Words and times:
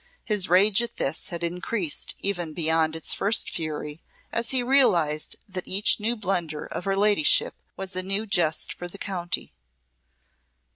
His 0.25 0.49
rage 0.49 0.81
at 0.81 0.95
this 0.97 1.29
had 1.29 1.43
increased 1.43 2.15
even 2.21 2.53
beyond 2.55 2.95
its 2.95 3.13
first 3.13 3.51
fury 3.51 4.01
as 4.31 4.49
he 4.49 4.63
realised 4.63 5.35
that 5.47 5.67
each 5.67 5.99
new 5.99 6.15
blunder 6.15 6.65
of 6.65 6.85
her 6.85 6.97
ladyship 6.97 7.53
was 7.77 7.95
a 7.95 8.01
new 8.01 8.25
jest 8.25 8.73
for 8.73 8.87
the 8.87 8.97
county. 8.97 9.53